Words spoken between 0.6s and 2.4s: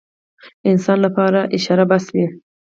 انسان لپاره اشاره بس وي.